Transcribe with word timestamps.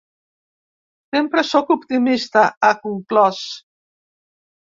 Sempre 1.15 1.43
sóc 1.49 1.69
optimista, 1.75 2.45
ha 2.49 2.71
conclòs. 2.87 3.45